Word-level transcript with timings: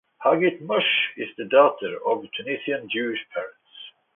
Hagit 0.25 0.59
Moshe 0.63 1.11
is 1.15 1.29
the 1.37 1.45
daughter 1.45 1.95
of 2.07 2.25
Tunisian 2.31 2.89
Jewish 2.89 3.23
parents. 3.29 3.91